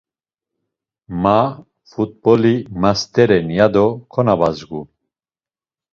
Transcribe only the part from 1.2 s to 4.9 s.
Ma fut̆boli masteren ya do konobazgu.